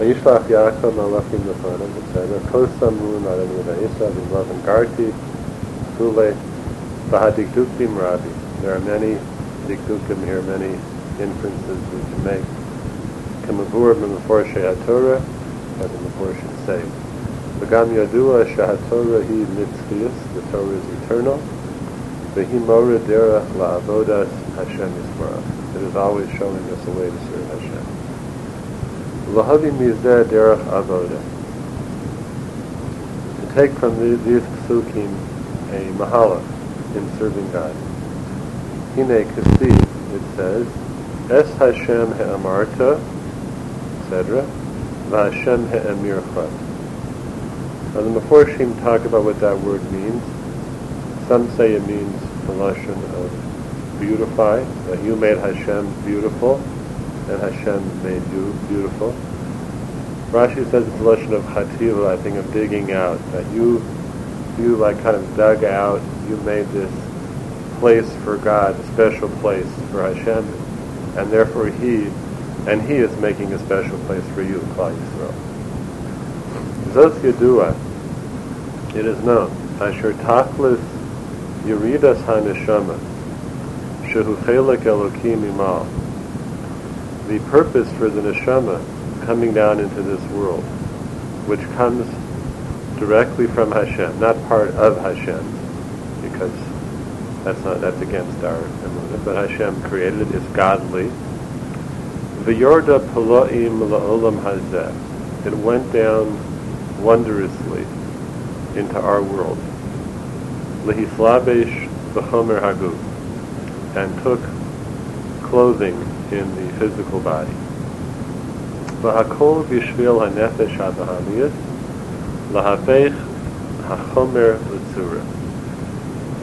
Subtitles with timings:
[0.00, 1.92] Yaakov Malachim Lefanim,
[7.94, 8.30] Rabi.
[8.62, 9.20] There are many
[9.68, 10.72] dikdukim here, many
[11.20, 12.44] inferences we can make.
[13.44, 13.92] Kamavur
[15.80, 16.80] as the portion say.
[17.60, 18.72] Vagam Yadua Hi
[20.32, 21.36] the Torah is eternal.
[24.56, 25.76] Hashem Yisbarach.
[25.76, 27.89] It is always showing us a way to serve Hashem.
[29.30, 31.20] Lahavi mizeh derech avoda.
[33.40, 35.14] To take from the, these psukim
[35.70, 36.40] a mahala
[36.96, 37.74] in serving God.
[38.96, 40.66] Hine kasi, it says,
[41.30, 43.00] Es Hashem he'amarta,
[44.02, 44.44] etc.
[45.10, 46.50] V'Hashem he'amircha.
[47.94, 50.22] Now the Meforshim talk about what that word means.
[51.28, 56.60] Some say it means the lashon of beautify, that you made Hashem beautiful,
[57.30, 59.14] and Hashem made you beautiful.
[60.30, 63.82] Rashi says it's a lashon of chatil, I think of digging out, that you,
[64.58, 66.92] you like kind of dug out, you made this
[67.78, 70.44] place for God, a special place for Hashem,
[71.16, 72.06] and therefore He,
[72.66, 75.34] and He is making a special place for you, Klal Yisrael.
[76.92, 77.74] Zos Yadua,
[78.94, 80.80] it is known, Asher Tachlis
[81.62, 82.98] Yeridas HaNeshama,
[84.12, 85.99] Shehu Chelek Elokim Imal,
[87.30, 88.84] the purpose for the neshama
[89.24, 90.64] coming down into this world,
[91.46, 92.04] which comes
[92.98, 95.38] directly from Hashem, not part of Hashem,
[96.22, 96.52] because
[97.44, 101.04] that's not that's against our emunah, but Hashem created it, it's godly.
[102.42, 105.46] V'yorda poloim la'olam hazeh.
[105.46, 106.34] It went down
[107.00, 107.86] wondrously
[108.74, 109.58] into our world.
[110.82, 112.98] Lehislabesh b'chomer haguf,
[113.94, 114.40] and took
[115.48, 117.50] clothing in the physical body.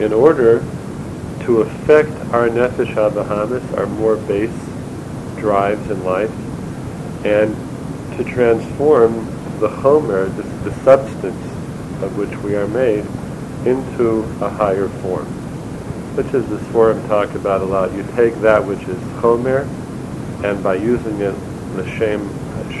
[0.00, 0.64] In order
[1.44, 4.50] to affect our nefesh habahamis, our more base
[5.38, 6.32] drives in life,
[7.24, 7.54] and
[8.16, 9.24] to transform
[9.60, 11.44] the chomer, the, the substance
[12.02, 13.04] of which we are made,
[13.66, 15.26] into a higher form.
[16.16, 17.92] Which is this forum talk about a lot.
[17.92, 19.66] You take that which is chomer,
[20.44, 21.34] and by using it,
[21.76, 22.28] the shem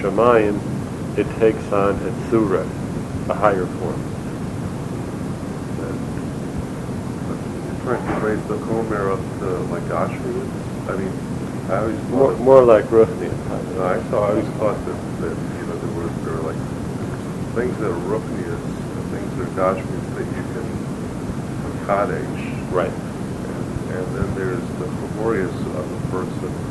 [0.00, 0.58] shemayim,
[1.18, 2.64] it takes on a tzura,
[3.28, 4.04] a higher form.
[7.82, 10.44] trying to raise the chomer up to like Ashmi.
[10.90, 13.32] I mean, I always More, more like Ruchni.
[13.76, 16.60] no, I thought I always thought that, that you know there were there were like
[17.54, 22.72] things that are Ruchnias and things that are Gashmias that you can Kadesh.
[22.72, 22.92] Right.
[22.92, 26.67] And, and then there's the laborious of the person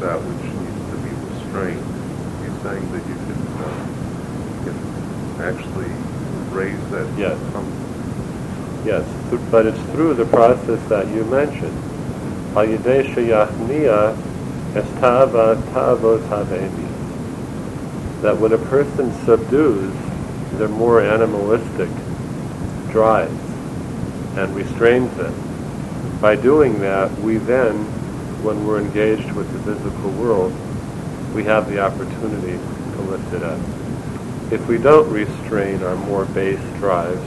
[0.00, 1.86] that which needs to be restrained.
[2.42, 3.74] He's saying that you can, uh,
[4.64, 4.76] can
[5.42, 5.92] actually
[6.54, 7.06] raise that.
[7.18, 7.38] Yes.
[8.84, 9.04] Yes,
[9.50, 11.76] but it's through the process that you mentioned.
[12.56, 14.14] Al yidei sheyachniya
[14.76, 16.20] es ta'ava ta'avot.
[18.20, 19.92] That when a person subdues
[20.58, 21.90] their more animalistic
[22.90, 23.32] drives
[24.36, 25.34] and restrains them,
[26.20, 27.86] by doing that, we then,
[28.44, 30.52] when we're engaged with the physical world,
[31.34, 33.58] we have the opportunity to lift it up.
[34.52, 37.18] If we don't restrain our more base drives,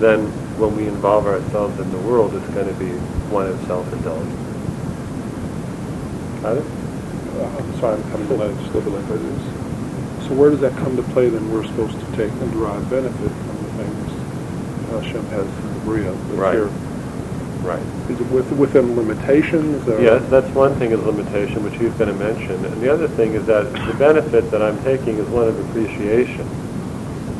[0.00, 0.26] then
[0.58, 2.90] when we involve ourselves in the world, it's going to be
[3.30, 4.34] one of self-indulgence.
[6.42, 6.66] Got it?
[7.38, 9.64] Uh, I'm sorry, I'm coming just a little bit.
[10.26, 13.30] So where does that come to play then we're supposed to take and derive benefit
[13.30, 14.10] from the things
[14.90, 16.12] Hashem has in the Bria?
[16.34, 16.54] Right.
[16.54, 16.93] here?
[17.64, 17.80] Right.
[18.10, 19.88] Is it with, within limitations?
[19.88, 19.98] Or?
[20.00, 22.62] Yes, that's one thing is limitation, which he's going to mention.
[22.62, 26.46] And the other thing is that the benefit that I'm taking is one of appreciation.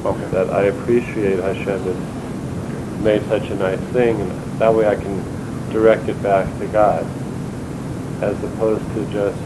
[0.05, 0.25] Okay.
[0.31, 5.23] That I appreciate Hashem has made such a nice thing, and that way I can
[5.71, 7.05] direct it back to God,
[8.23, 9.39] as opposed to just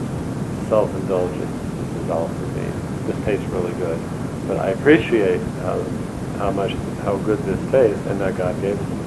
[0.69, 1.41] self-indulgence.
[1.41, 2.67] This is all for me.
[3.11, 3.99] This tastes really good,
[4.47, 5.83] but I appreciate how
[6.39, 6.73] how much
[7.03, 8.98] how good this tastes, and that God gave it to me.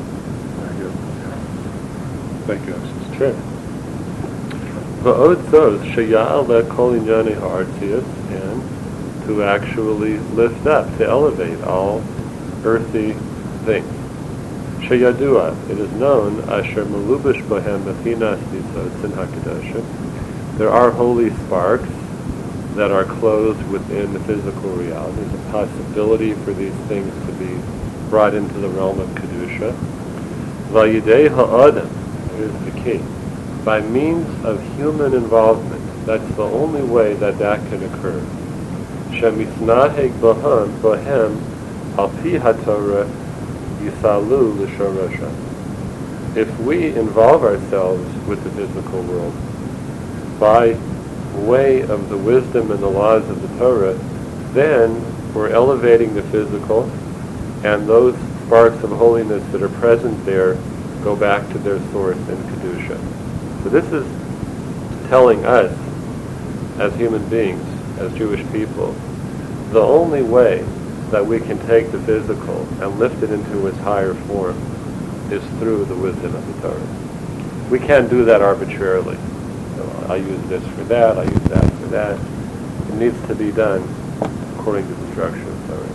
[2.48, 2.74] Thank you.
[2.74, 3.36] It's true.
[5.04, 8.62] Va'od zos sheya'al le'kol inyani ha'artzius, and
[9.26, 12.04] to actually lift up, to elevate all
[12.64, 13.14] earthy
[13.66, 13.88] things.
[14.82, 18.42] Sheyadua, it is known, asher melubish bohem bechinas
[19.04, 19.86] in hakadoshim.
[20.58, 21.90] There are holy sparks
[22.76, 25.22] that are clothed within the physical reality.
[25.22, 27.60] There's a possibility for these things to be
[28.10, 29.74] brought into the realm of kedusha.
[30.70, 31.90] Vayidei ha'adam,
[32.42, 33.00] here's the key.
[33.64, 38.20] By means of human involvement, that's the only way that that can occur.
[40.20, 41.38] bohem
[43.80, 44.58] yisalu.
[46.36, 49.34] If we involve ourselves with the physical world
[50.40, 50.76] by
[51.46, 53.94] way of the wisdom and the laws of the Torah,
[54.54, 56.90] then we're elevating the physical,
[57.64, 58.16] and those
[58.46, 60.58] sparks of holiness that are present there
[61.04, 62.98] go back to their source in Kedusha.
[63.64, 64.06] So this is
[65.10, 65.72] telling us,
[66.80, 67.64] as human beings,
[68.00, 68.96] as Jewish people,
[69.72, 70.64] the only way
[71.12, 74.58] that we can take the physical and lift it into its higher form
[75.32, 77.70] is through the wisdom of the Torah.
[77.70, 79.18] We can't do that arbitrarily.
[79.76, 82.20] So I use this for that, I use that for that.
[82.90, 83.82] It needs to be done
[84.58, 85.88] according to the structure of the Torah.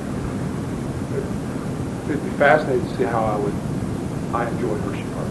[2.10, 3.54] It'd be fascinating to see how I would,
[4.36, 5.28] I enjoy Hershey Park.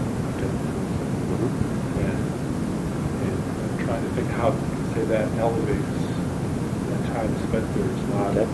[1.30, 2.00] Mm-hmm.
[2.02, 2.18] And,
[3.22, 3.38] and
[3.72, 5.86] I'm trying to think how, to say that elevates
[6.90, 7.86] that time spent there.
[7.86, 8.50] It's not, Okay.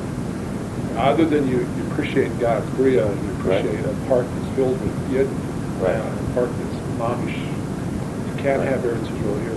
[0.97, 3.63] other than you, you appreciate God's Bria and you Right.
[3.65, 5.27] appreciate a park that's filled with Yid,
[5.79, 5.95] Right.
[5.95, 7.39] uh, a park that's Mamish.
[7.39, 9.55] You can't have Eretz Israel here.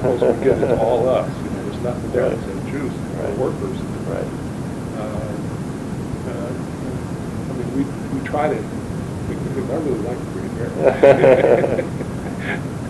[0.00, 1.28] Close as we get, it's all us.
[1.44, 2.32] You know, there's nothing there Right.
[2.38, 3.36] except Jews, Right.
[3.36, 3.76] workers.
[4.08, 4.30] Right.
[4.96, 5.02] Uh,
[6.32, 6.52] uh,
[7.50, 7.82] I mean, we,
[8.18, 8.56] we try to,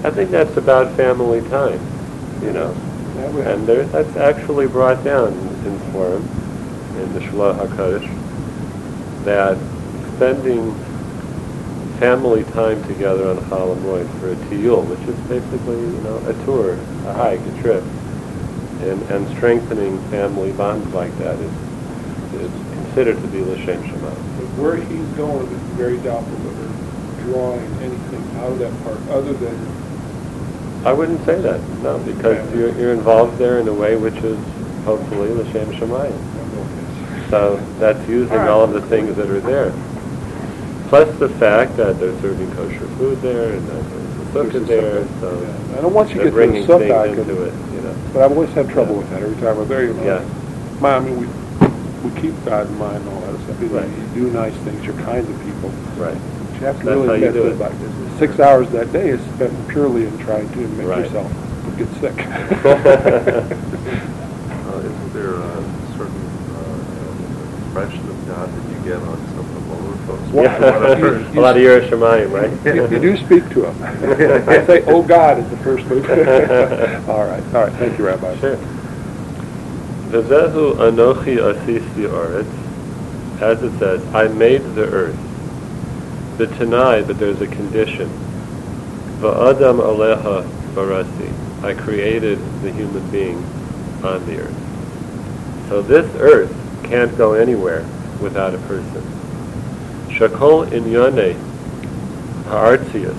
[0.05, 1.81] I think that's about family time,
[2.43, 2.73] you know.
[3.47, 6.23] And there, that's actually brought down in Purim,
[6.99, 9.57] in the Shelah HaKadosh, that
[10.17, 10.75] spending
[11.99, 16.35] family time together on Chol Hamoed for a tiyul, which is basically, you know, a
[16.45, 16.75] tour,
[17.07, 17.83] a hike, a trip,
[18.83, 21.53] and, and strengthening family bonds like that is,
[22.35, 24.11] is considered to be L'Shem Shema.
[24.11, 29.33] But where he's going, very doubtful that we're drawing anything out of that park other
[29.35, 34.17] than, I wouldn't say that, no, because you're, you're involved there in a way which
[34.19, 34.39] is
[34.85, 36.07] hopefully L'Shem Shemayim.
[36.07, 39.73] I don't know if it's- So that's using all of the things that are there.
[40.89, 44.67] Plus the fact that they're serving kosher food there and that there's a There's sukkah
[44.67, 45.79] there, so yeah.
[45.79, 47.81] I don't want you to they're get bringing to the things sukkah, into it, you
[47.81, 47.95] know.
[48.13, 50.05] but I've always had trouble with that every time I'm there, you know.
[50.05, 50.25] Yeah.
[50.81, 51.27] My, I mean, we,
[52.09, 53.61] we keep God in mind and all that stuff.
[53.61, 53.89] You Right.
[54.15, 55.71] You do nice things, you're kind to people.
[55.97, 56.15] Right.
[56.55, 57.53] You have to That's how really you get do to it.
[57.55, 58.19] about this.
[58.19, 61.05] Six hours that day is spent purely in trying to make Right.
[61.05, 61.31] yourself
[61.77, 62.17] get sick.
[64.67, 65.63] Uh, isn't there a
[65.97, 66.27] certain
[66.57, 70.33] uh, impression of God that you get on some of the roller coasters?
[70.33, 70.99] What- From what
[71.35, 72.75] you- a lot of Yerusha Shemayim, right?
[72.75, 73.83] You you do speak to him.
[74.49, 76.05] I say, oh God, is the first move.
[77.09, 78.37] All right, all right, thank you, Rabbi.
[78.39, 78.57] Sure.
[80.11, 82.47] V'zehu anochi asisi oretz,
[83.41, 85.19] as it says, I made the earth.
[86.39, 88.09] The Tanai, but there's a condition.
[89.21, 93.39] Va'adam aleha barasi, I created the human being
[94.05, 95.69] on the earth.
[95.69, 96.55] So this earth
[96.85, 97.85] can't go anywhere
[98.21, 99.03] without a person.
[100.09, 101.37] Shakol inyane
[102.45, 103.17] ha'artzius,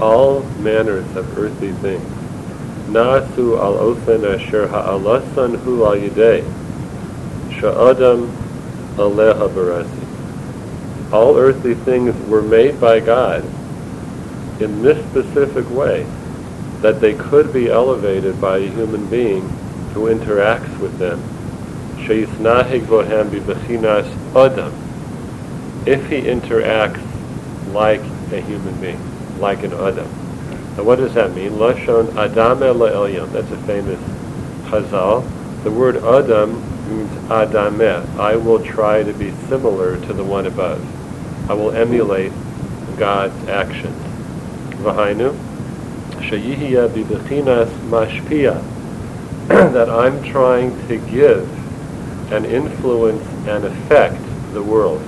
[0.00, 2.02] all manners of earthly things,
[2.88, 6.42] nasu al ofen asher ha'alasan hu al yidei,
[7.60, 8.41] sha'adam
[8.96, 11.12] aleha barasi.
[11.12, 13.44] All earthly things were made by God
[14.60, 16.04] in this specific way,
[16.80, 19.48] that they could be elevated by a human being
[19.92, 21.20] who interacts with them.
[24.36, 24.72] Adam.
[25.86, 27.02] If he interacts
[27.72, 28.00] like
[28.32, 29.00] a human being,
[29.40, 30.08] like an adam.
[30.76, 31.52] Now what does that mean?
[31.52, 33.30] Lashon adam elyon.
[33.32, 34.00] That's a famous
[34.70, 35.28] chazal.
[35.64, 37.30] The word adam means.
[37.30, 40.80] I will try to be similar to the one above.
[41.50, 42.32] I will emulate
[42.96, 44.00] God's actions.
[44.82, 45.32] V'hainu,
[46.28, 48.62] sheyihya bibechinas mashpia.
[49.72, 51.48] That I'm trying to give
[52.32, 54.22] and influence and affect
[54.52, 55.02] the world.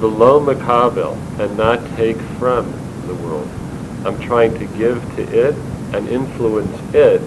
[0.00, 2.72] Below makabel and not take from
[3.06, 3.48] the world.
[4.04, 5.54] I'm trying to give to it
[5.92, 7.20] and influence it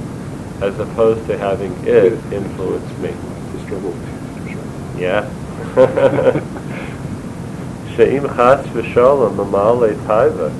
[0.61, 3.13] as opposed to having it influence me.
[3.71, 4.57] Right?
[4.97, 5.29] Yeah.
[7.95, 10.51] She'im chas v'shalom mamale taiva.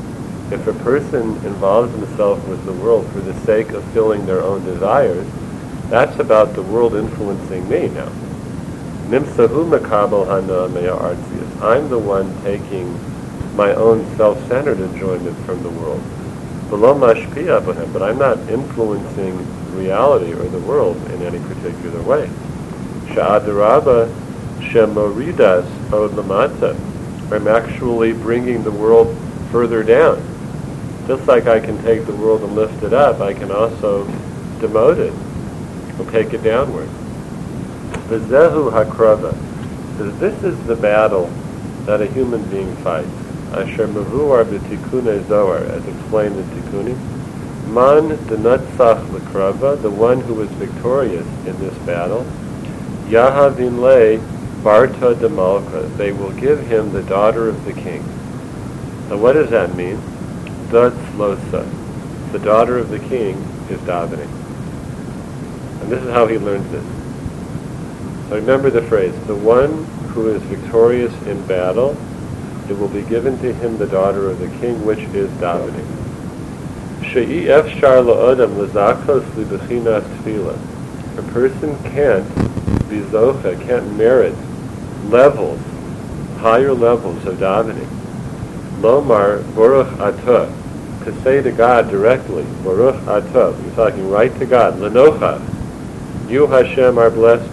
[0.51, 4.65] If a person involves himself with the world for the sake of filling their own
[4.65, 5.27] desires,
[5.89, 8.09] that's about the world influencing me now.
[9.09, 10.67] Nimsahu makabel hana.
[11.65, 12.97] I'm the one taking
[13.55, 16.01] my own self-centered enjoyment from the world.
[16.69, 22.29] But I'm not influencing reality or the world in any particular way.
[23.19, 24.07] Sha'adaraba
[24.61, 26.73] shemoridas od lamata.
[27.33, 29.13] I'm actually bringing the world
[29.51, 30.23] further down.
[31.05, 34.05] Just like I can take the world and lift it up, I can also
[34.59, 35.11] demote it
[35.99, 36.87] and take it downward.
[38.07, 39.35] V'zehu hakrava.
[40.19, 41.29] This is the battle
[41.85, 43.09] that a human being fights.
[43.51, 46.97] Asher mavuar b'tikune zohar, as explained in Tikkunim.
[47.67, 52.25] Man denatzach lekrava, the one who is victorious in this battle.
[53.09, 54.19] Yahavin le
[54.63, 55.81] barta de malka.
[55.97, 58.03] They will give him the daughter of the king.
[59.09, 59.97] Now what does that mean?
[60.69, 61.67] Datzlosa.
[62.31, 63.35] The daughter of the king
[63.69, 64.29] is davening.
[65.81, 66.85] And this is how he learns this.
[68.29, 71.97] So remember the phrase, the one who is victorious in battle,
[72.69, 75.87] it will be given to him the daughter of the king, which is davening.
[77.03, 80.59] She'i efshar la'odam l'zakos li'bechinas tefillah.
[81.17, 82.27] A person can't
[82.89, 84.35] be zocha, can't merit
[85.09, 85.59] levels,
[86.39, 87.87] higher levels of davening.
[88.81, 90.49] Lomar Baruch Atah,
[91.05, 95.39] to say to God directly, Baruch Atah, you're talking right to God, Lenocha,
[96.29, 97.49] you Hashem are blessed,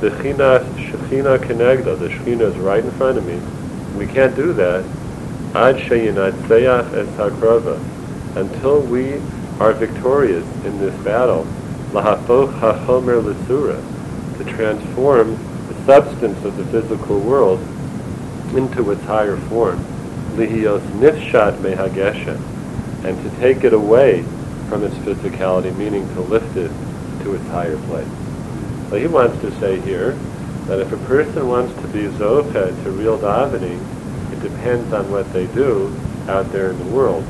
[0.00, 3.40] the Shechina Kenegda, the Shechina is right in front of me.
[3.96, 4.84] We can't do that.
[5.54, 7.78] Ad Sheyinat Es Hakrava,
[8.36, 9.14] until we
[9.60, 11.46] are victorious in this battle,
[11.92, 13.80] Lahafoch HaChomer L'Sura,
[14.38, 15.36] to transform
[15.68, 17.60] the substance of the physical world
[18.56, 19.78] into its higher form,
[20.36, 22.40] Lihios Nifshat mehagesha,
[23.04, 24.22] and to take it away
[24.68, 26.70] from its physicality, meaning to lift it
[27.22, 28.08] to its higher place.
[28.90, 30.12] So he wants to say here
[30.66, 33.80] that if a person wants to be Zocha to real davening,
[34.32, 35.94] it depends on what they do
[36.28, 37.24] out there in the world.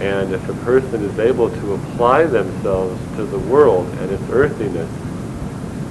[0.00, 4.90] And if a person is able to apply themselves to the world and its earthiness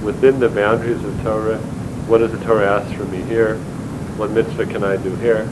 [0.02, 1.58] within the boundaries of Torah,
[2.08, 3.56] what does the Torah ask from me here?
[4.18, 5.44] What mitzvah can I do here?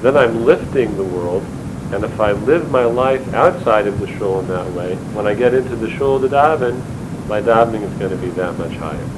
[0.00, 1.42] Then I'm lifting the world,
[1.92, 5.34] and if I live my life outside of the shul in that way, when I
[5.34, 6.80] get into the shul to daven,
[7.26, 9.08] my davening is going to be that much higher.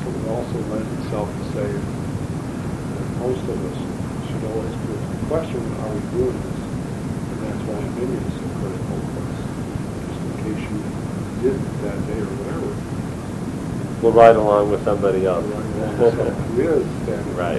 [0.00, 3.78] So it also lends itself to say that most of us
[4.26, 6.60] should always put the question, are we doing this?
[7.28, 9.40] And that's why opinion is so critical for us.
[10.08, 10.80] Just in case you
[11.44, 12.79] didn't that day or whatever.
[14.02, 15.44] We'll ride along with somebody else.
[15.44, 16.20] Right.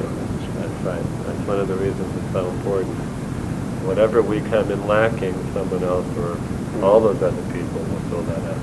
[0.02, 1.04] That's right.
[1.26, 2.96] That's one of the reasons it's so important.
[3.86, 6.38] Whatever we come in lacking, someone else or
[6.84, 8.58] all those other people will fill that up.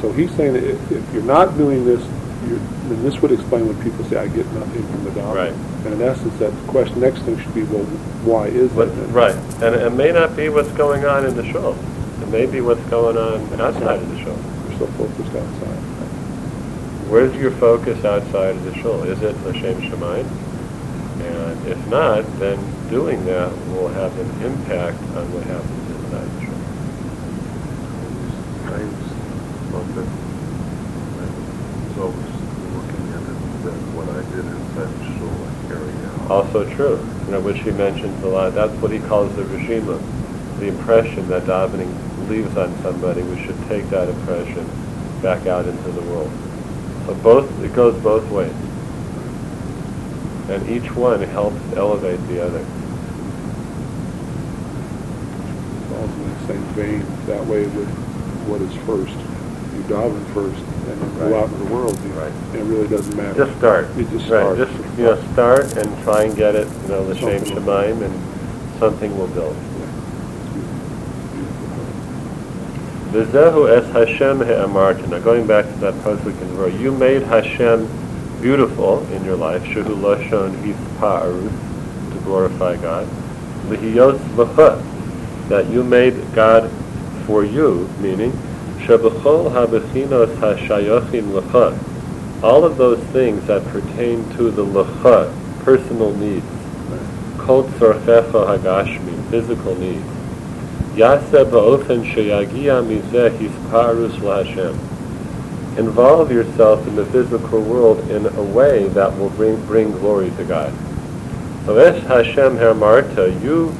[0.00, 2.00] So he's saying that if, if you're not doing this,
[2.48, 5.34] you're, then this would explain when people say, I get nothing from the doctor.
[5.36, 5.52] Right.
[5.86, 7.84] And in essence, that question, next thing should be, well,
[8.24, 9.08] why is But, that?
[9.08, 9.34] right.
[9.62, 11.76] And it may not be what's going on in the show.
[12.20, 14.38] It may be what's going on outside of the shul.
[14.74, 15.78] We're so focused outside.
[17.08, 19.04] Where's your focus outside of the shul?
[19.04, 20.26] Is it L'Shem Shemayim?
[21.20, 22.58] And if not, then
[22.90, 26.54] doing that will have an impact on what happens inside the shul.
[29.94, 30.08] that
[31.20, 31.30] I
[31.86, 32.34] was always
[32.74, 36.30] looking at it that what I did inside the shul I carry out.
[36.32, 38.54] Also true, you know, which he mentions a lot.
[38.54, 40.02] That's what he calls the regima,
[40.58, 43.22] the impression that davening leaves on somebody.
[43.22, 44.68] We should take that impression
[45.22, 46.30] back out into the world.
[47.06, 48.52] So both, it goes both ways.
[50.48, 52.64] And each one helps elevate the other.
[55.80, 57.88] It's also in the same vein, that way with
[58.46, 59.16] what is first.
[59.74, 61.98] You daven first, and then go out in the world.
[62.04, 62.32] You, Right.
[62.52, 63.44] And it really doesn't matter.
[63.46, 63.88] Just start.
[63.96, 64.58] You just Right, start.
[64.58, 68.02] just, you know, start and try and get it, you know, the Something will- Shemayim,
[68.02, 68.14] and
[68.78, 69.56] something will build.
[73.14, 75.06] V'zehu es Hashem he'amarta.
[75.06, 77.88] Now going back to that pasuk in Torah, you made Hashem
[78.40, 83.06] beautiful in your life, shehu lashon hispa'arus, to glorify God,
[83.68, 84.82] lihiyos l'cha,
[85.48, 86.68] that you made God
[87.24, 88.32] for you, meaning,
[88.80, 91.72] shebechol habechinos hashayachim l'cha,
[92.42, 96.44] all of those things that pertain to the l'cha, personal needs,
[97.38, 100.13] kol tzorchecha hagashmi, physical needs,
[105.76, 110.44] Involve yourself in the physical world in a way that will bring, bring glory to
[110.44, 110.72] God.
[111.66, 113.74] So Hashem hermarta, you,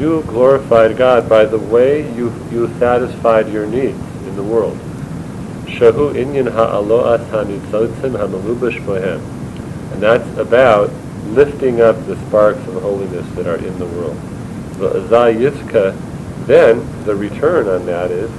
[0.00, 4.78] you glorified God by the way you, you satisfied your needs in the world.
[5.66, 6.48] Inyan.
[9.92, 10.90] And that's about
[11.26, 14.16] lifting up the sparks of holiness that are in the world.
[16.50, 18.30] Then the return on that is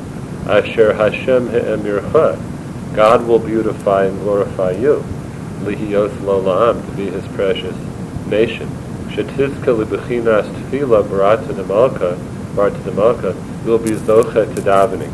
[0.47, 2.95] Asher Hashem he'emircha.
[2.95, 5.03] God will beautify and glorify you.
[5.61, 7.75] Lihiyos lo la'am, to be his precious
[8.27, 8.67] nation.
[9.09, 12.17] Shetizka libechinas tefila barata demalka,
[13.65, 15.11] you'll be zocha to davening.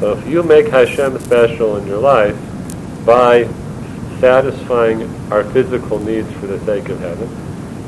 [0.00, 2.36] So if you make Hashem special in your life,
[3.06, 3.44] by
[4.20, 7.28] satisfying our physical needs for the sake of heaven.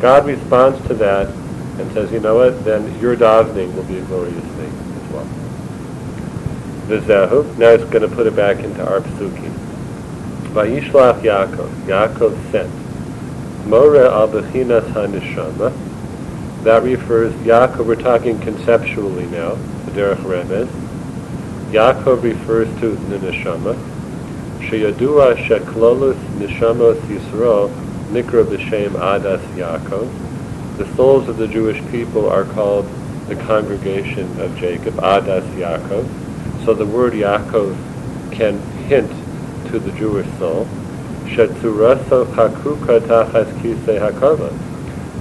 [0.01, 1.35] God responds to that
[1.79, 5.27] and says, you know what, then your davening will be a glorious thing as well.
[6.89, 9.53] Vizehu, now it's going to put it back into our psukim.
[10.53, 13.67] Vayishlach Yaakov, Yaakov sent.
[13.67, 15.73] Mora al bechinas haneshama.
[16.65, 19.55] That refers, Yaakov, we're talking conceptually now,
[19.85, 20.69] the derech remez.
[21.71, 23.77] Yaakov refers to the neshama.
[24.61, 27.71] Sheyadua sheklolus neshamos Yisrael
[28.11, 30.28] nikra b'shem adas Yaakov.
[30.79, 32.89] The souls of the Jewish people are called
[33.27, 36.65] the congregation of Jacob, adas Yaakov.
[36.65, 37.77] So the word Yaakov
[38.31, 39.11] can hint
[39.73, 40.67] to the Jewish soul.
[41.25, 44.57] Shetzuraso chakuka tachas kisei hakavod.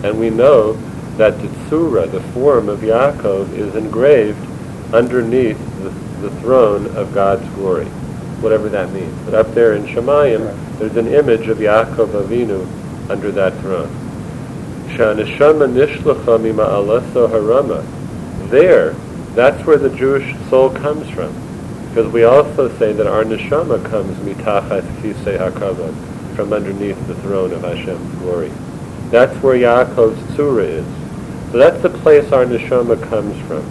[0.04, 0.74] And we know
[1.18, 4.38] that the tzura, the form of Yaakov, is engraved
[4.94, 5.90] underneath the,
[6.22, 7.86] the throne of God's glory,
[8.42, 9.26] whatever that means.
[9.26, 14.07] But up there in Shemayim, there's an image of Yaakov Avinu under that throne.
[14.96, 17.84] Shaneshama nishlacha mima'alaso harama.
[18.50, 18.94] There,
[19.36, 21.34] that's where the Jewish soul comes from.
[21.90, 25.94] Because we also say that our neshama comes mitachas kisei hakavod,
[26.36, 28.52] from underneath the throne of Hashem's glory.
[29.10, 31.52] That's where Yaakov's tzura is.
[31.52, 33.66] So that's the place our neshama comes from.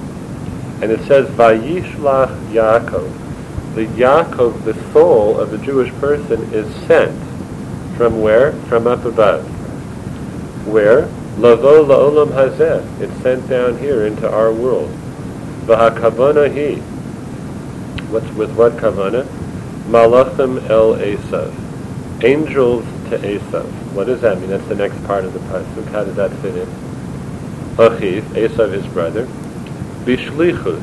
[0.83, 3.75] And it says, Vayishlach Yaakov.
[3.75, 7.17] The Yaakov, the soul of the Jewish person, is sent.
[7.97, 8.53] From where?
[8.69, 9.56] From up above.
[10.67, 11.07] Where?
[11.39, 13.01] Lavo la'olam hazeh.
[13.01, 14.91] It's sent down here into our world.
[15.65, 16.81] V'hakavana hi.
[18.11, 19.27] What's with what kavana?
[19.89, 21.53] Malachim el Esav.
[22.25, 23.67] Angels to Esav.
[23.93, 24.51] What does that mean?
[24.51, 25.87] That's the next part of the pasuk.
[25.93, 26.69] How does that fit in?
[27.77, 29.27] Achiv, Esav his brother.
[30.05, 30.83] Bishlichus.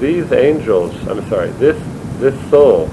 [0.00, 1.80] These angels, I'm sorry, this
[2.18, 2.90] this soul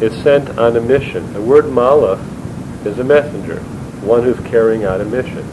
[0.00, 1.32] is sent on a mission.
[1.32, 2.20] The word malach
[2.84, 3.62] is a messenger,
[4.06, 5.44] one who's carrying out a mission.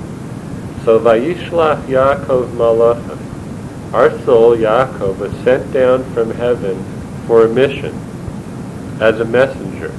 [0.86, 3.94] So Vayishlach Yaakov Malachim.
[3.94, 6.84] Our soul, Yaakov, was sent down from heaven
[7.26, 7.94] for a mission
[9.00, 9.90] as a messenger.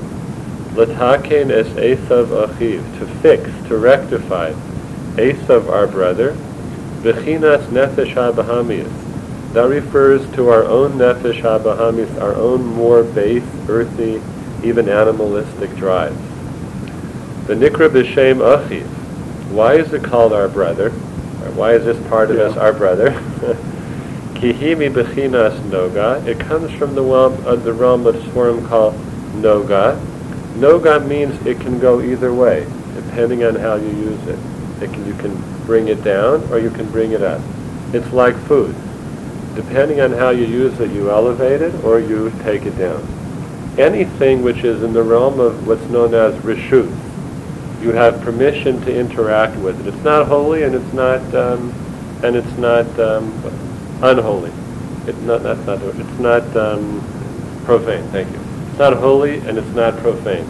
[0.75, 4.53] Lataken es Esav Achiv, to fix, to rectify
[5.14, 6.33] Esav our brother,
[7.03, 9.53] Bechinas Nefesh HaBahamias.
[9.53, 14.21] That refers to our own Nefesh HaBahamis, our own more base, earthy,
[14.67, 16.34] even animalistic drives.
[17.47, 18.87] The Nikra B'Shem Achiv.
[19.51, 20.89] Why is it called our brother?
[21.55, 22.45] Why is this part of Yeah.
[22.45, 23.11] us our brother?
[24.35, 26.27] Kihimi Bechinas Noga.
[26.27, 28.95] It comes from the realm of the realm of Swarm called
[29.35, 30.01] Noga.
[30.55, 34.39] Noga means it can go either way, depending on how you use it.
[34.83, 37.43] it can, you can bring it down or you can bring it up.
[37.93, 38.75] It's like food.
[39.55, 43.07] Depending on how you use it, you elevate it or you take it down.
[43.77, 46.91] Anything which is in the realm of what's known as reshut,
[47.85, 49.94] you have permission to interact with it.
[49.94, 51.70] It's not holy and it's not um,
[52.23, 53.31] and it's not um,
[54.03, 54.51] unholy.
[55.07, 55.83] It's not that's not.
[55.83, 57.01] It's not um,
[57.66, 58.09] profane.
[58.09, 58.40] Thank you.
[58.70, 60.47] It's not holy and it's not profane.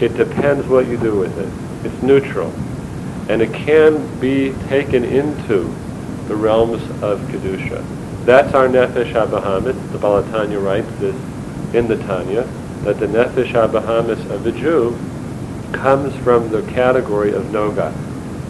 [0.00, 1.86] It depends what you do with it.
[1.86, 2.50] It's neutral,
[3.28, 5.64] and it can be taken into
[6.26, 7.84] the realms of kedusha.
[8.24, 9.92] That's our nefesh habahamis.
[9.92, 11.16] The Baal HaTanya writes this
[11.74, 12.44] in the Tanya
[12.84, 14.98] that the nefesh habahamis of the Jew
[15.72, 17.92] comes from the category of noga,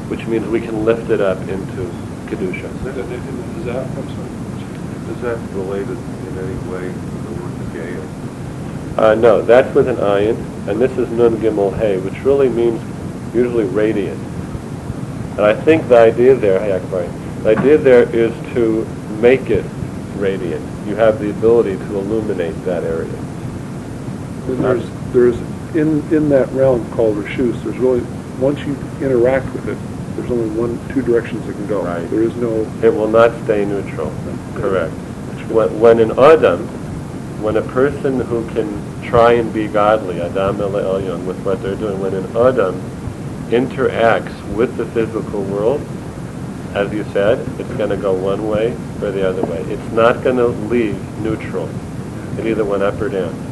[0.09, 1.91] which means we can lift it up into
[2.27, 2.69] kedusha.
[2.87, 4.33] Is that, I'm sorry.
[5.11, 8.99] Is that related in any way to the word Geya?
[8.99, 10.37] Uh, no, that's with an ayin,
[10.69, 12.81] and this is nun gimel hey, which really means
[13.35, 14.21] usually radiant.
[15.33, 17.07] And I think the idea there, hey Akbar,
[17.43, 18.85] the idea there is to
[19.21, 19.65] make it
[20.17, 20.63] radiant.
[20.87, 23.13] You have the ability to illuminate that area.
[24.47, 25.39] And there's, there's,
[25.75, 28.01] in, in that realm called Rishus, there's really,
[28.39, 29.79] once you interact with it,
[30.17, 31.83] there's only one, two directions it can go.
[31.83, 32.09] Right.
[32.11, 34.13] There is no, It will not stay neutral.
[34.55, 34.93] Correct.
[35.51, 36.67] When, when an Adam,
[37.43, 41.77] when a person who can try and be godly, Adam el Elyon, with what they're
[41.77, 42.81] doing, when an Adam
[43.51, 45.81] interacts with the physical world,
[46.75, 49.61] as you said, it's going to go one way or the other way.
[49.63, 51.69] It's not going to leave neutral.
[52.39, 53.52] It either went up or down.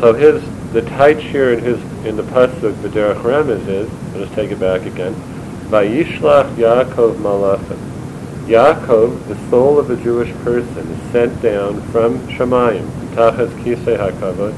[0.00, 4.32] So his the taich here in his in the pasuk the derech remez is let's
[4.34, 5.14] take it back again.
[5.70, 7.78] Vayishlach Yaakov Malachim.
[8.46, 14.54] Yaakov, the soul of a Jewish person, is sent down from Shemayim, Tachas Kisei Hakavod,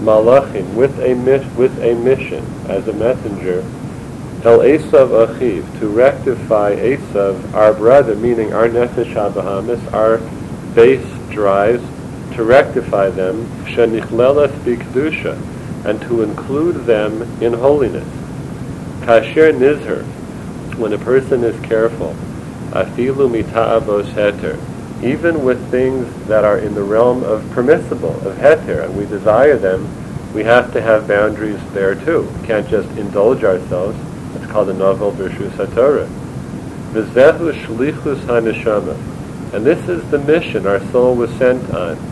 [0.00, 1.14] Malachim, with a
[1.56, 3.60] with a mission as a messenger,
[4.44, 10.18] El Esav Achiv, to rectify Esav, our brother, meaning our Nefesh HaBahamis, our
[10.74, 11.82] base drives,
[12.34, 15.36] to rectify them, shenichleleth bikdusha,
[15.84, 18.06] and to include them in holiness.
[19.00, 20.04] Kasher nizher,
[20.76, 22.14] when a person is careful,
[22.70, 24.58] afilu mita'avos heter,
[25.02, 29.56] even with things that are in the realm of permissible, of heter, and we desire
[29.56, 29.88] them,
[30.32, 32.22] we have to have boundaries there too.
[32.40, 33.98] We can't just indulge ourselves.
[34.36, 36.08] It's called a naval Birshus HaTorah.
[36.92, 38.96] V'zehu shlichus haneshama.
[39.52, 42.11] And this is the mission our soul was sent on.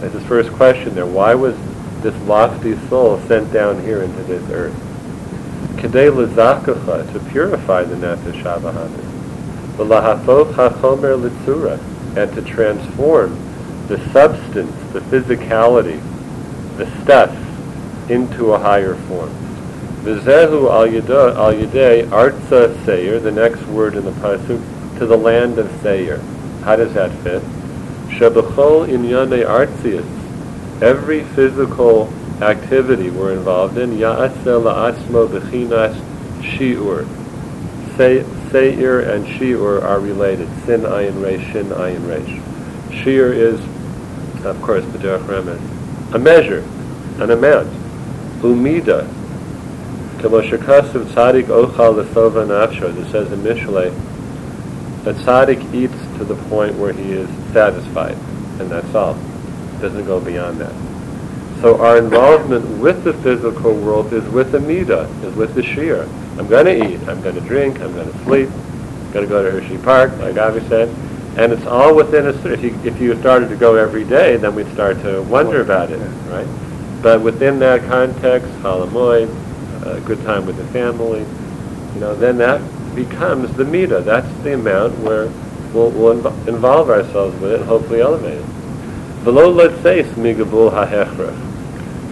[0.00, 1.06] That's his first question there.
[1.06, 1.54] Why was
[2.02, 4.74] this lofty soul sent down here into this earth?
[5.76, 9.76] Kedei lezakacha, to purify the nefesh havahamis.
[9.76, 11.78] V'lahafoch hachomer litzura,
[12.16, 13.38] and to transform
[13.88, 16.00] the substance, the physicality,
[16.76, 17.30] the stuff
[18.10, 19.30] into a higher form.
[20.02, 25.70] Vizehu al yidei artza seir, the next word in the pasuk, to the land of
[25.82, 26.18] Seir.
[26.64, 27.42] How does that fit?
[28.18, 30.04] Shebechol inyane artzias,
[30.82, 32.08] every physical
[32.40, 35.94] activity we're involved in, ya'aseh la'asmo bechinas
[36.42, 37.06] shi'ur.
[37.96, 40.48] Seir and shi'ur are related.
[40.64, 42.40] Sin ayin resh, shin ayin resh.
[43.02, 43.60] Shi'ur is,
[44.44, 45.60] of course, b'derech remez,
[46.14, 46.64] a measure,
[47.22, 47.68] an amount.
[48.40, 49.06] Umida,
[50.18, 52.88] Kamoshakasav tzadik ochal lesova nafsho.
[52.96, 53.92] It says in Mishlei,
[55.06, 58.16] a tzaddik eats to the point where he is satisfied,
[58.60, 59.16] and that's all.
[59.16, 60.72] It doesn't go beyond that.
[61.62, 66.06] So our involvement with the physical world is with the midah, is with the shir.
[66.38, 69.30] I'm going to eat, I'm going to drink, I'm going to sleep, I'm going to
[69.30, 70.88] go to Hershey Park, like Avi said,
[71.38, 72.30] and it's all within a.
[72.30, 75.90] If you if you started to go every day, then we'd start to wonder about
[75.90, 76.46] it, right?
[77.02, 79.30] But within that context, Chol Hamoed,
[79.86, 81.20] a good time with the family,
[81.94, 82.60] you know, then that
[82.94, 84.04] becomes the midah.
[84.04, 85.30] That's the amount where
[85.72, 89.24] we'll, we'll inv- involve ourselves with it and hopefully elevate it.
[89.24, 90.72] Below, let's say, smigabul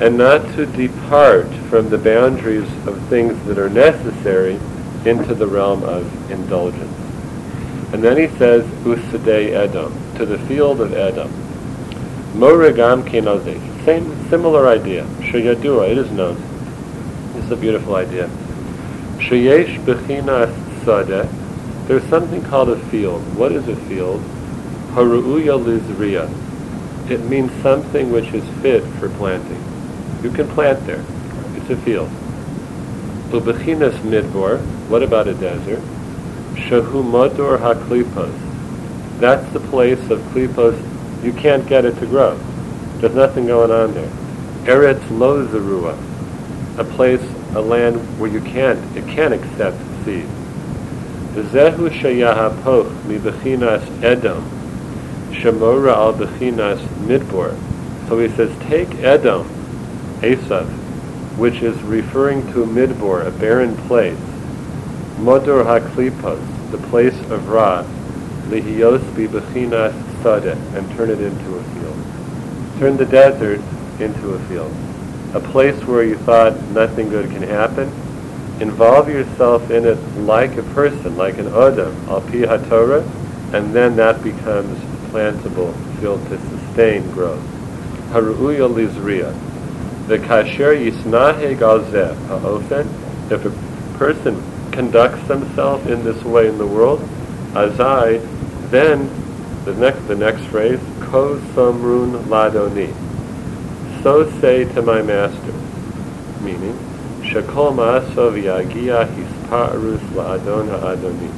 [0.00, 4.60] and not to depart from the boundaries of things that are necessary
[5.04, 6.96] into the realm of indulgence.
[7.92, 11.30] And then he says, usadei edom, to the field of Edom.
[12.34, 13.02] Morigam
[13.84, 15.04] same, similar idea.
[15.20, 16.36] Sheyadua, it is known.
[17.36, 18.28] Is a beautiful idea.
[19.16, 20.52] Sheyesh bechinas
[20.84, 21.26] sadeh,
[21.88, 23.22] there's something called a field.
[23.34, 24.20] What is a field?
[24.92, 27.10] Haru'uya lizriya.
[27.10, 29.64] It means something which is fit for planting.
[30.22, 31.02] You can plant there.
[31.56, 32.10] It's a field.
[33.30, 34.60] Ubechinas midbor.
[34.90, 35.80] What about a desert?
[36.56, 38.38] Shahu modor haklipos.
[39.18, 40.76] That's the place of klipos.
[41.24, 42.36] You can't get it to grow.
[42.98, 44.10] There's nothing going on there.
[44.64, 45.96] Eretz lo zerua.
[46.78, 47.22] A place,
[47.54, 50.28] a land where you can't, it can't accept seed.
[51.34, 54.44] Zehu shayahapoch mi bechinas Edom.
[55.32, 57.56] Shemora al bechinas midbor.
[58.08, 59.46] So he says, take Edom,
[60.20, 60.66] Esav,
[61.36, 64.16] which is referring to Midbor, a barren place,
[65.18, 67.84] Modor HaKlipos, the place of Ra,
[68.48, 72.78] Lihios bechinas Sadeh, and turn it into a field.
[72.78, 73.60] Turn the desert
[74.00, 74.72] into a field.
[75.34, 77.92] A place where you thought nothing good can happen,
[78.60, 82.44] involve yourself in it like a person, like an Adam, al pi
[83.56, 84.78] and then that becomes
[85.10, 87.42] plantable field to sustain growth.
[88.10, 89.34] Haru'uya lizriya.
[90.06, 92.86] The kasher yisnahe galzeh ha'ofen.
[93.30, 94.42] If a person
[94.72, 97.00] conducts themselves in this way in the world,
[97.52, 98.20] azai,
[98.70, 99.10] then
[99.64, 102.94] the next the next phrase, ko somrun ladoni.
[104.02, 105.52] So say to my master,
[106.42, 106.78] meaning,
[107.28, 111.30] shakol ma'asov yagia hisparus la'adon ha'adoni.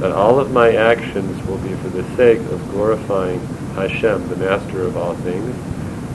[0.00, 3.40] That all of my actions will be for the sake of glorifying
[3.74, 5.54] Hashem, the master of all things.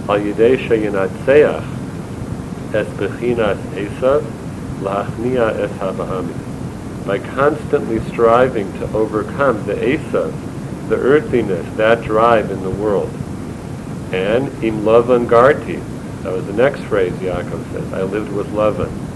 [0.09, 1.63] Al yidei sheyinatseach
[2.73, 4.23] es bechinas esav
[4.81, 6.33] la'achnia es habahami.
[7.05, 10.33] By constantly striving to overcome the esav,
[10.89, 13.11] the earthiness, that drive in the world.
[14.11, 15.79] And im Lavan Garti,
[16.23, 19.08] that was the next phrase Yaakov says, I lived with Lavan.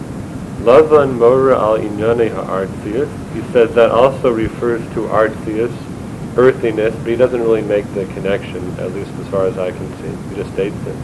[0.64, 5.76] Lavan Mora al Inyane ha'artzius, he says that also refers to artzius,
[6.38, 9.90] earthiness, but he doesn't really make the connection, at least as far as I can
[9.98, 10.30] see.
[10.30, 10.96] He just states it.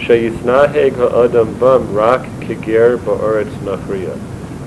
[0.00, 4.20] Sheyisnaheg ha'adam bam rak kiger ba'oretz nachriya.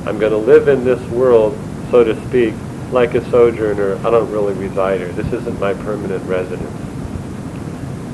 [0.08, 1.56] I'm going to live in this world,
[1.91, 2.56] so to speak,
[2.91, 3.97] like a sojourner.
[3.97, 5.10] I don't really reside here.
[5.10, 6.71] This isn't my permanent residence.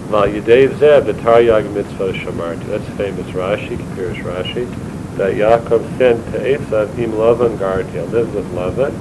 [0.09, 2.65] Val Zeb, the Taryag Mitzvah Shamarti.
[2.65, 7.99] That's famous Rashi, Kapirish Rashi, that Yaakov sent to Esav, Im Lavan Garti.
[7.99, 8.91] I lived with Lavan.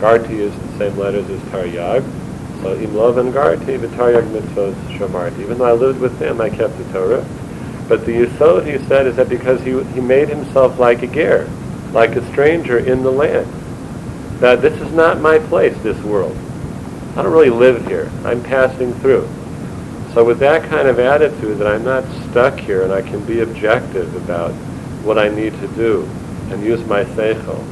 [0.00, 2.02] Garti is the same letters as Taryag.
[2.62, 5.40] So and garti v'taryag mitzvos shamarti.
[5.40, 7.26] Even though I lived with them, I kept the Torah.
[7.88, 11.50] But the yisod, he said, is that because he, he made himself like a ger,
[11.90, 13.48] like a stranger in the land.
[14.38, 16.36] That this is not my place, this world.
[17.16, 18.12] I don't really live here.
[18.24, 19.28] I'm passing through.
[20.14, 23.40] So with that kind of attitude that I'm not stuck here and I can be
[23.40, 24.54] objective about
[25.04, 26.08] what I need to do
[26.50, 27.64] and use my seichel,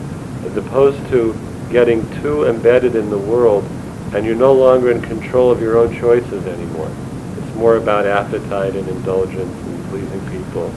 [0.44, 1.36] as opposed to
[1.70, 3.64] getting too embedded in the world
[4.12, 6.90] and you're no longer in control of your own choices anymore.
[7.36, 10.72] It's more about appetite and indulgence and pleasing people.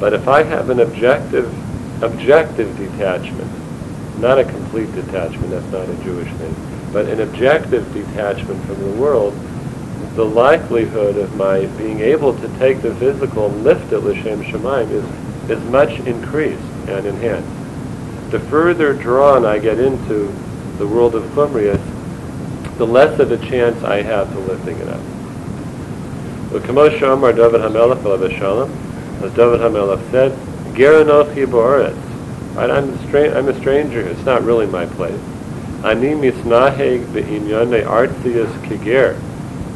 [0.00, 1.52] But if I have an objective,
[2.02, 3.50] objective detachment,
[4.18, 8.92] not a complete detachment, that's not a Jewish thing, but an objective detachment from the
[8.92, 9.34] world,
[10.14, 14.90] the likelihood of my being able to take the physical and lift it l'shem shemaim
[14.90, 15.04] is,
[15.50, 18.30] is much increased and enhanced.
[18.30, 20.32] The further drawn I get into
[20.78, 21.80] the world of chumrius,
[22.78, 25.00] the less of a chance I have to lifting it up.
[27.32, 27.60] David
[29.22, 30.32] as David HaMelech said,
[30.74, 31.96] Geranochi Boretz.
[32.54, 34.00] Right, I'm a, stra- I'm a stranger.
[34.00, 35.20] It's not really my place.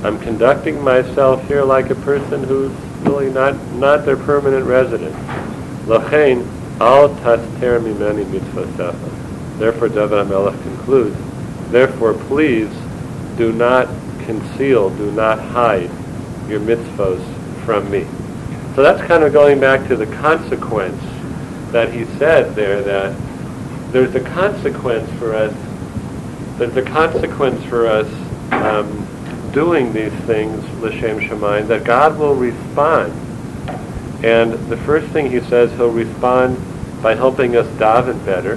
[0.04, 2.70] I'm conducting myself here like a person who's
[3.02, 5.14] really not, not their permanent resident.
[5.88, 6.46] Lachain
[6.80, 9.58] al taster mimeni mitzvasecha.
[9.58, 11.16] Therefore, David HaMelech concludes,
[11.70, 12.70] Therefore, please
[13.36, 13.88] do not
[14.20, 15.90] conceal, do not hide
[16.48, 17.24] your mitzvos
[17.64, 18.06] from me.
[18.74, 21.02] So that's kind of going back to the consequence
[21.72, 23.18] that he said there, that
[23.90, 25.54] there's a consequence for us,
[26.58, 28.06] there's a consequence for us
[28.52, 29.06] um,
[29.52, 33.12] doing these things, l'shem shemaim, that God will respond.
[34.22, 36.58] And the first thing he says, he'll respond
[37.02, 38.54] by helping us daven better.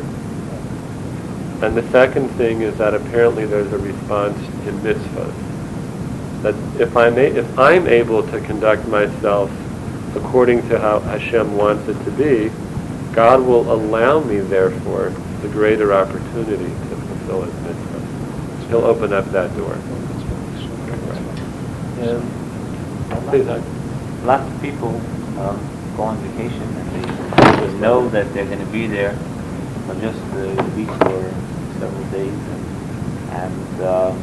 [1.64, 6.42] And the second thing is that apparently there's a response in mitzvahs.
[6.42, 9.52] That if I'm, a, if I'm able to conduct myself
[10.16, 12.52] according to how Hashem wants it to be,
[13.14, 15.10] God will allow me, therefore,
[15.42, 18.68] the greater opportunity to fulfill His mitzvah.
[18.70, 19.74] He'll open up that door.
[22.02, 23.62] Um, Please, Hag.
[24.26, 25.00] lots of people
[25.42, 25.58] um,
[25.98, 29.14] go on vacation and they, they know that they're going to be there
[29.88, 31.22] for just a week or
[31.80, 32.64] several days, and,
[33.32, 34.18] and um,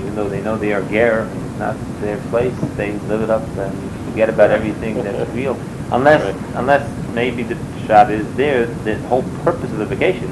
[0.00, 3.30] even though they know they are ger and it's not their place, they live it
[3.30, 5.54] up and forget about everything that's real,
[5.92, 6.56] unless Right.
[6.56, 7.56] unless maybe the
[7.86, 8.66] shot is there.
[8.84, 10.30] The whole purpose of the vacation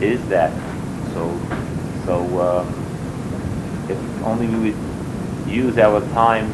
[0.00, 0.50] is that.
[1.12, 1.28] So
[2.06, 2.66] so um,
[3.90, 6.50] if only we would use our time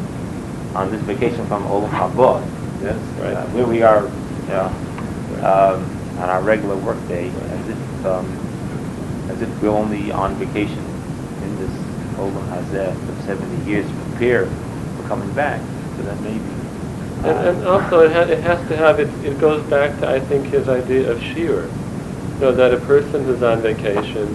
[0.75, 2.43] on this vacation from Olam Haba,
[2.81, 3.33] Yes, right.
[3.35, 4.07] uh, where we are,
[5.43, 5.83] um,
[6.19, 8.25] on our regular work day, as if um,
[9.29, 10.77] as if we're only on vacation
[11.43, 11.71] in this
[12.17, 15.61] Olam Hazeh for 70 years to prepare for coming back.
[15.97, 16.39] So that maybe.
[16.39, 20.09] uh, And, and also, it, ha- it has to have, it, it goes back to,
[20.09, 21.63] I think, his idea of shiur.
[22.35, 24.27] You know, that a person who's on vacation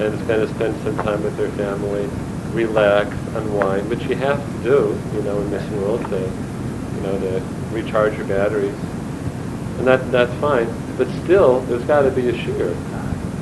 [0.00, 2.06] and is going to spend some time with their family,
[2.54, 7.18] relax, unwind, which you have to do, you know, in this world to, you know,
[7.18, 7.42] to
[7.72, 8.74] recharge your batteries.
[9.78, 10.68] And that, that's fine.
[10.96, 12.74] But still, there's got to be a shiur.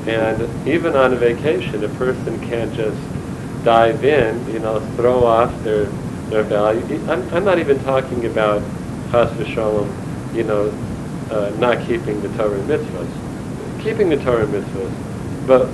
[0.07, 2.99] And even on a vacation, a person can't just
[3.65, 5.87] dive in, you know, throw off their
[6.31, 6.83] their value.
[7.09, 8.63] I'm, I'm not even talking about
[9.11, 9.89] chas v'shalom,
[10.35, 10.73] you know,
[11.31, 15.67] uh, not keeping the Torah mitzvahs, keeping the Torah mitzvahs, but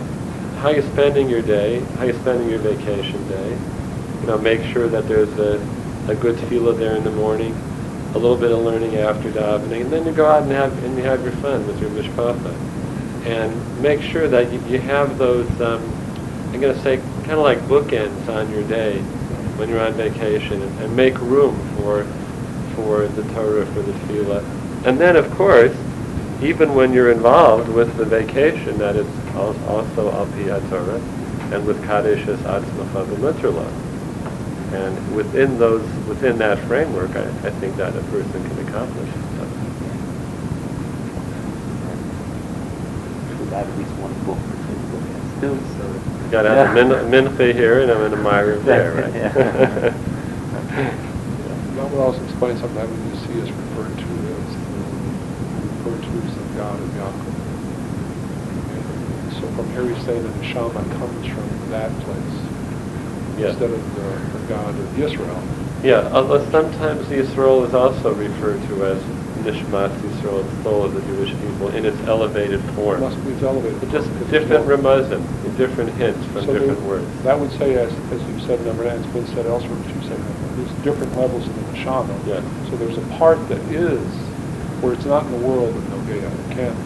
[0.61, 3.51] how you're spending your day, how you're spending your vacation day.
[4.23, 5.61] You know, make sure that there's a,
[6.09, 7.55] a good tefillah there in the morning,
[8.14, 10.97] a little bit of learning after davening, and then you go out and have and
[10.97, 12.55] you have your fun with your mishpacha,
[13.27, 15.49] and make sure that you, you have those.
[15.61, 15.83] Um,
[16.53, 19.01] I'm going to say kind of like bookends on your day
[19.59, 22.05] when you're on vacation, and, and make room for
[22.75, 24.42] for the Torah, for the tefillah,
[24.87, 25.75] and then of course,
[26.42, 31.01] even when you're involved with the vacation, that is al- also al pi Torah,
[31.53, 33.86] and with kaddish as atzmacha b'mitzrala.
[34.72, 39.48] And within those, within that framework, I, I think that a person can accomplish stuff.
[43.37, 45.59] should have at least one book to do.
[45.79, 48.92] So You got to have a min- mincha here and I'm in a myra there,
[48.94, 49.14] right?
[49.14, 49.94] Yeah.
[51.76, 54.59] That would also explain something that we see is referred to as uh,
[55.05, 57.37] the, referred to as the God of Yaakov.
[58.72, 62.46] And So from here we say that the Shama comes from that place.
[63.38, 63.51] Yes.
[63.51, 65.42] Instead of the, the God of Israel,
[65.83, 69.03] Yeah, although sometimes Israel is also referred to as
[69.44, 73.01] Nishmat Yisrael, the soul of the Jewish people, in its elevated form.
[73.03, 73.79] Must be elevated.
[73.81, 77.22] But just different it's more- different hints from So different there- words.
[77.22, 80.03] That would say, as, as you said, number, nine, it's been said elsewhere, but you
[80.09, 80.18] said,
[80.57, 82.27] there's different levels in the neshama.
[82.27, 82.40] Yeah.
[82.70, 84.01] So there's a part that is,
[84.83, 86.77] where it's not in the world of Nogaya, it can't,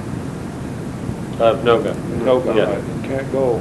[1.40, 1.94] Uh, Noga.
[2.24, 2.70] no God, Yeah.
[2.70, 3.60] it can't go.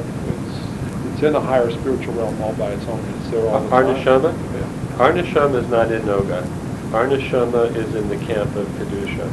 [1.19, 3.83] It's, in a higher spiritual realm all by its own, it's there all the Our
[3.83, 4.31] neshama?
[4.53, 5.03] Yeah.
[5.03, 6.47] Our neshama is not in Noga.
[6.93, 9.29] Our neshama is in the camp of Kedusha.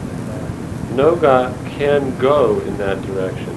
[0.96, 3.56] Noga can go in that direction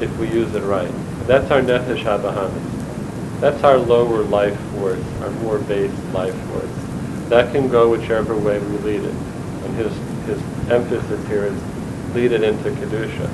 [0.00, 0.92] if we use it right.
[1.26, 3.40] That's our nefesh habahamis.
[3.40, 7.30] That's our lower life force, our more base life force.
[7.30, 9.14] That can go whichever way we lead it.
[9.64, 9.92] And his,
[10.28, 13.28] his emphasis here is lead it into Kedusha.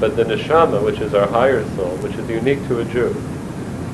[0.00, 3.14] But the neshama, which is our higher soul, which is unique to a Jew,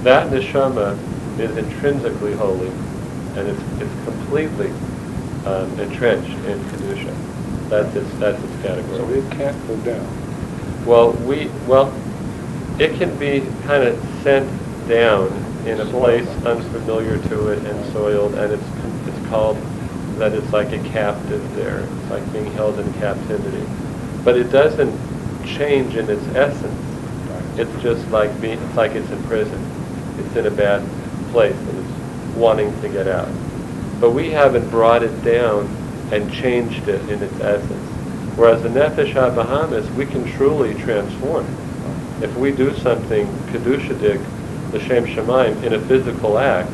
[0.02, 0.98] that neshama
[1.38, 2.68] is intrinsically holy,
[3.36, 4.70] and it's, it's completely
[5.46, 7.68] um, entrenched in Kedusha.
[7.68, 8.98] That's its, that's its category.
[8.98, 10.84] So it can't go down.
[10.84, 11.92] Well, we, well,
[12.78, 14.48] it can be kind of sent
[14.88, 15.28] down
[15.66, 19.56] in a place unfamiliar to it and soiled, and it's, it's called
[20.18, 21.80] that it's like a captive there.
[21.80, 23.64] It's like being held in captivity.
[24.24, 24.92] But it doesn't
[25.46, 27.58] change in its essence.
[27.58, 29.71] It's just like being, it's like it's in prison.
[30.32, 30.80] It's in a bad
[31.30, 33.28] place and it's wanting to get out.
[34.00, 35.66] But we haven't brought it down
[36.10, 37.90] and changed it in its essence.
[38.34, 41.44] Whereas the Nefesh HaBahamis, we can truly transform.
[42.22, 44.24] If we do something Kedushadik,
[44.70, 46.70] the Shem Shemaim, in a physical act,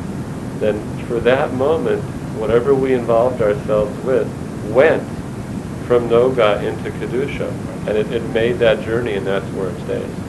[0.61, 2.01] then for that moment,
[2.39, 4.25] whatever we involved ourselves with
[4.71, 5.03] went
[5.85, 7.51] from Noga into Kedusha.
[7.89, 10.28] And it, it made that journey and that's where it stays.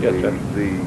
[0.00, 0.54] Yes, the, Jeff?
[0.54, 0.86] the,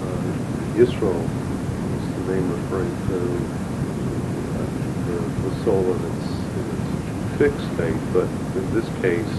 [0.00, 0.32] uh,
[0.74, 1.14] Yisro
[1.96, 3.18] is the name referring to
[4.58, 4.66] uh,
[5.06, 6.90] the, the soul in its, in its
[7.38, 9.32] fixed state, but in this case,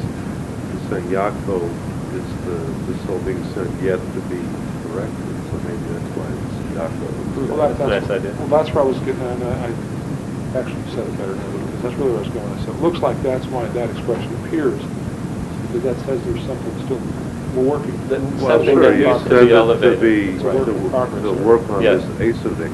[0.73, 1.69] it's saying Yaakov
[2.13, 2.57] is the,
[2.91, 4.41] the soul being sent yet to be
[4.83, 7.13] corrected, so maybe that's why it's Yaakov.
[7.49, 8.33] Well, that- That's a nice idea.
[8.39, 9.69] Well, that's where I was getting, and I, I
[10.61, 12.51] actually said it better now, because that's really where I was going.
[12.53, 14.81] I said, it looks like that's why that expression appears,
[15.67, 16.99] because that says there's something still,
[17.55, 18.07] we're working.
[18.07, 19.99] That- Well, Something sure, that you needs to said be that elevated.
[19.99, 21.23] To be, It's a work in progress.
[21.23, 22.01] to, to work on Yes.
[22.17, 22.73] this Asavic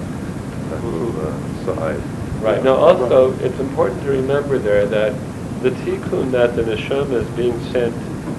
[0.70, 2.00] type of uh, side.
[2.42, 2.64] Right.
[2.64, 5.14] Now, also, it's important to remember there that
[5.62, 7.94] the tikkun that the neshama is being sent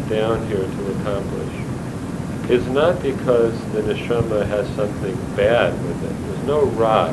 [0.08, 1.52] down here to accomplish
[2.48, 6.26] is not because the neshama has something bad with it.
[6.26, 7.08] There's no ra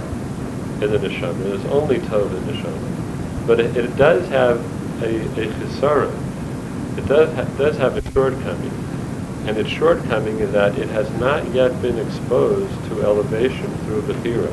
[0.82, 1.38] in the neshama.
[1.44, 3.07] There's only tov in the neshama.
[3.48, 4.60] But it, it does have
[5.02, 6.14] a, a chisaron.
[6.98, 8.74] It does, ha- does have a shortcoming.
[9.48, 14.50] And its shortcoming is that it has not yet been exposed to elevation through the.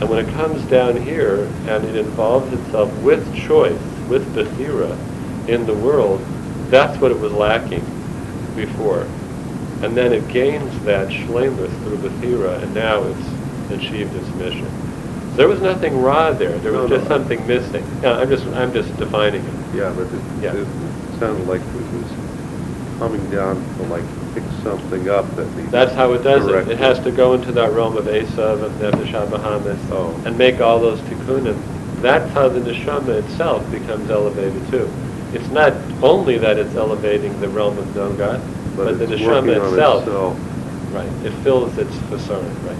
[0.00, 4.96] And when it comes down here and it involves itself with choice, with bechira
[5.48, 6.20] in the world,
[6.70, 7.84] that's what it was lacking
[8.56, 9.02] before.
[9.82, 14.81] And then it gains that shlemus through bechira, and now it's achieved its mission.
[15.36, 16.58] There was nothing raw there.
[16.58, 17.16] There was No, just no.
[17.16, 17.84] something missing.
[18.02, 19.54] Yeah, I'm just I'm just defining it.
[19.74, 20.52] Yeah, but it, Yeah.
[20.54, 20.66] it
[21.18, 22.12] sounded like it was
[22.98, 25.70] coming down to like pick something up that needs.
[25.70, 26.68] That's how it does it.
[26.68, 30.14] It has to go into that realm of Esav, of Nefesh HaBahamis, Oh.
[30.26, 31.56] and make all those tikkunim.
[32.02, 34.88] That's how the neshama itself becomes elevated too.
[35.32, 38.38] It's not only that it's elevating the realm of Noga,
[38.76, 40.36] but, But the it's neshama on itself, itself.
[40.92, 41.08] right?
[41.24, 42.76] It fills its facade, right?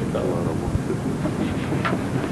[0.00, 0.53] Your I want to